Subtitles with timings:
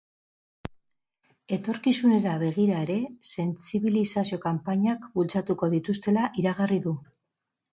[1.57, 2.97] Etorkizunera begira ere
[3.33, 6.97] sentsibilizazio kanpainak bultzatuko dituztela iragarri du.